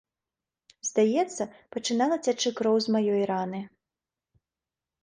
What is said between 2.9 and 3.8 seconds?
маёй раны.